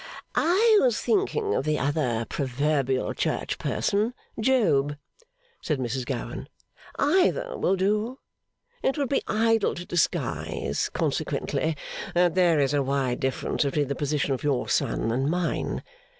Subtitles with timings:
[0.33, 4.95] 'I was thinking of the other proverbial church person Job,'
[5.61, 6.49] said Mrs Gowan.
[6.97, 8.17] 'Either will do.
[8.81, 11.77] It would be idle to disguise, consequently,
[12.15, 15.83] that there is a wide difference between the position of your son and mine.